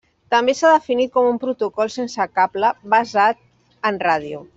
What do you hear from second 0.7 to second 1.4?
definit com un